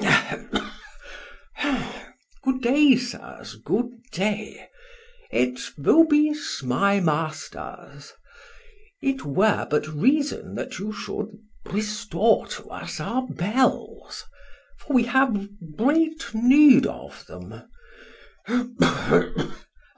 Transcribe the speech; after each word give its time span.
Hem, 0.00 0.52
hem, 1.54 2.12
gud 2.44 2.62
day, 2.62 2.94
sirs, 2.94 3.56
gud 3.56 3.90
day. 4.12 4.68
Et 5.32 5.58
vobis, 5.76 6.62
my 6.62 7.00
masters. 7.00 8.12
It 9.02 9.24
were 9.24 9.66
but 9.68 9.88
reason 9.88 10.54
that 10.54 10.78
you 10.78 10.92
should 10.92 11.32
restore 11.66 12.46
to 12.46 12.68
us 12.70 13.00
our 13.00 13.26
bells; 13.26 14.22
for 14.78 14.92
we 14.94 15.02
have 15.02 15.48
great 15.76 16.30
need 16.32 16.86
of 16.86 17.26
them. 17.26 17.62